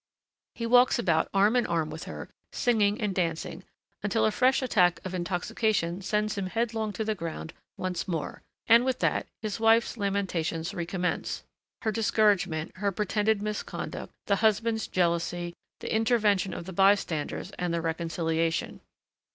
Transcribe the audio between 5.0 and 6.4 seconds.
of intoxication sends